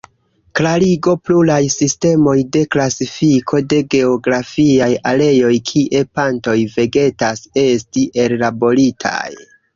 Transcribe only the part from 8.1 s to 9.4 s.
ellaboritaj.